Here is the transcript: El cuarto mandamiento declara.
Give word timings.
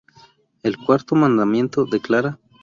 El 0.63 0.77
cuarto 0.79 1.13
mandamiento 1.13 1.85
declara. 1.85 2.39